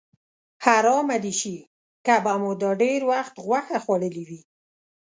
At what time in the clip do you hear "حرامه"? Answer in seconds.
0.65-1.17